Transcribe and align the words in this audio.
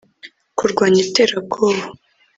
kurwanya 0.57 0.99
iterabwoba 1.05 1.85